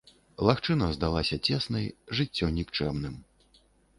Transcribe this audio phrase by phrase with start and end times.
[0.47, 1.85] Лагчына здалася цеснай,
[2.19, 3.21] жыццё нікчэмным.